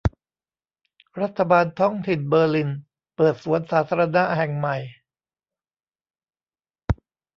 [1.21, 2.69] รัฐบาลท้องถิ่นเบอร์ลิน
[3.15, 4.77] เปิดสวนสาธารณะแห่งใหม่